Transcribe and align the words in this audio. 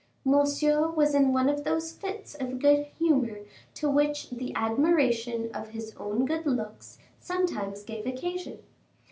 Monsieur 0.25 0.89
was 0.89 1.13
in 1.13 1.31
one 1.31 1.47
of 1.47 1.63
those 1.63 1.91
fits 1.91 2.33
of 2.33 2.57
good 2.57 2.85
humor 2.97 3.41
to 3.75 3.87
which 3.87 4.31
the 4.31 4.51
admiration 4.55 5.51
of 5.53 5.67
his 5.67 5.95
own 5.95 6.25
good 6.25 6.47
looks 6.47 6.97
sometimes 7.19 7.83
gave 7.83 8.07
occasion. 8.07 8.57